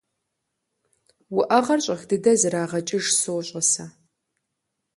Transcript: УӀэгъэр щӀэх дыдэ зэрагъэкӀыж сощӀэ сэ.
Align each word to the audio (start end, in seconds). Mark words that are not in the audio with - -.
УӀэгъэр 1.37 1.79
щӀэх 1.85 2.01
дыдэ 2.09 2.33
зэрагъэкӀыж 2.39 3.05
сощӀэ 3.21 3.61
сэ. 3.71 3.85